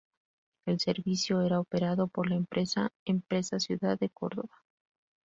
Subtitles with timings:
[0.65, 4.63] El servicio era operado por la empresa Empresa Ciudad de Córdoba.